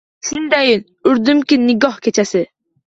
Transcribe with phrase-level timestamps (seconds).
[0.29, 0.81] Shundayin
[1.11, 1.63] urdimki…
[1.69, 2.45] nikoh kechasi